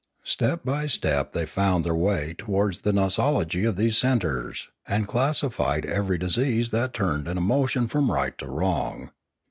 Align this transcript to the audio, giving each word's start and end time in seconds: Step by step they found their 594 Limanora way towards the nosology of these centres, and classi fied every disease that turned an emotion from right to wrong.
Step 0.23 0.63
by 0.65 0.87
step 0.87 1.31
they 1.31 1.45
found 1.45 1.85
their 1.85 1.93
594 1.93 1.99
Limanora 2.01 2.07
way 2.29 2.33
towards 2.35 2.81
the 2.81 2.91
nosology 2.91 3.65
of 3.65 3.75
these 3.75 3.99
centres, 3.99 4.69
and 4.87 5.07
classi 5.07 5.53
fied 5.53 5.85
every 5.85 6.17
disease 6.17 6.71
that 6.71 6.91
turned 6.91 7.27
an 7.27 7.37
emotion 7.37 7.87
from 7.87 8.09
right 8.11 8.35
to 8.39 8.47
wrong. 8.47 9.11